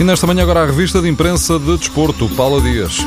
[0.00, 3.04] E nesta manhã agora a revista de imprensa de desporto, Paula Dias.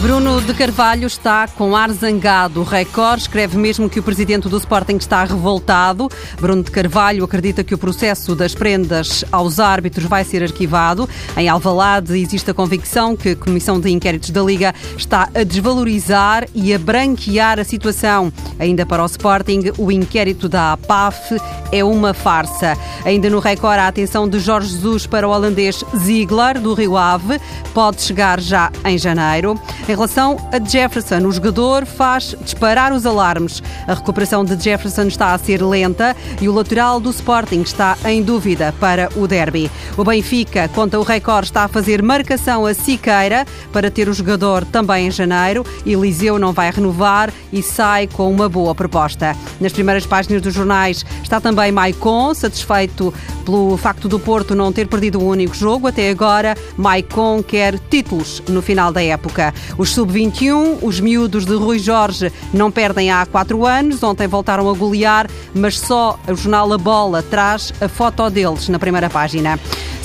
[0.00, 2.60] Bruno de Carvalho está com ar zangado.
[2.60, 6.08] O Record escreve mesmo que o presidente do Sporting está revoltado.
[6.40, 11.08] Bruno de Carvalho acredita que o processo das prendas aos árbitros vai ser arquivado.
[11.36, 16.46] Em Alvalade existe a convicção que a Comissão de Inquéritos da Liga está a desvalorizar
[16.54, 18.32] e a branquear a situação.
[18.58, 21.36] Ainda para o Sporting, o inquérito da APAF
[21.72, 22.76] é uma farsa.
[23.04, 27.40] Ainda no Record, a atenção de Jorge Jesus para o holandês Ziegler, do Rio Ave,
[27.74, 29.60] pode chegar já em janeiro.
[29.82, 33.62] Em relação a Jefferson, o jogador faz disparar os alarmes.
[33.86, 38.22] A recuperação de Jefferson está a ser lenta e o lateral do Sporting está em
[38.22, 39.70] dúvida para o derby.
[39.96, 44.64] O Benfica, conta o Record, está a fazer marcação a Siqueira para ter o jogador
[44.64, 45.64] também em janeiro.
[45.84, 49.36] Eliseu não vai renovar e sai com uma boa proposta.
[49.60, 53.14] Nas primeiras páginas dos jornais está também Maicon, satisfeito
[53.46, 56.56] pelo facto do Porto não ter perdido o único jogo até agora.
[56.76, 59.54] Maicon quer títulos no final da época.
[59.78, 64.02] Os sub-21, os miúdos de Rui Jorge, não perdem há quatro anos.
[64.02, 68.78] Ontem voltaram a golear, mas só o jornal A Bola traz a foto deles na
[68.78, 69.58] primeira página.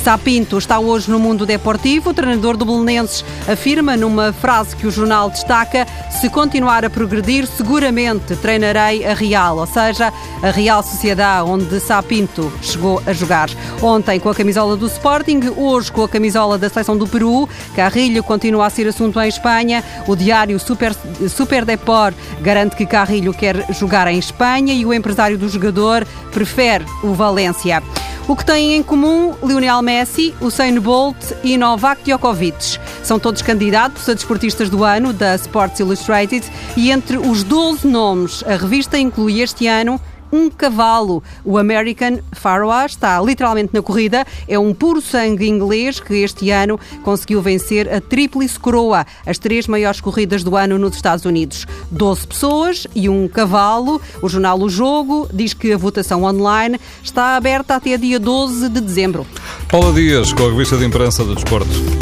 [0.04, 2.10] Sapinto está hoje no mundo deportivo.
[2.10, 7.46] O treinador do Belenenses afirma numa frase que o jornal destaca: se continuar a progredir,
[7.46, 13.50] seguramente treinarei a Real, ou seja, a Real Sociedade, onde Sapinto chegou a jogar.
[13.80, 17.48] Ontem com a camisola do Sporting, hoje com a camisola da seleção do Peru.
[17.76, 19.84] Carrilho continua a ser assunto em Espanha.
[20.08, 20.96] O diário Super,
[21.30, 26.86] Super Deport garante que Carrilho quer jogar em Espanha e o empresário do jogador prefere
[27.04, 27.84] o Valência.
[28.28, 32.80] O que têm em comum Lionel Messi, Usain Bolt e Novak Djokovic.
[33.04, 36.46] São todos candidatos a desportistas do ano da Sports Illustrated
[36.78, 40.00] e entre os 12 nomes, a revista inclui este ano
[40.32, 41.24] um cavalo.
[41.44, 44.26] O American Pharaoh está literalmente na corrida.
[44.48, 49.68] É um puro sangue inglês que este ano conseguiu vencer a Tríplice Coroa, as três
[49.68, 51.66] maiores corridas do ano nos Estados Unidos.
[51.92, 54.02] 12 pessoas e um cavalo.
[54.22, 58.82] O jornal O Jogo diz que a votação online está aberta até dia 12 de
[58.82, 59.26] dezembro.
[59.70, 62.01] Paula Dias, com a revista de imprensa do desporto.